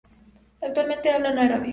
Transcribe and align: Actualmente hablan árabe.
Actualmente 0.63 1.11
hablan 1.11 1.37
árabe. 1.37 1.69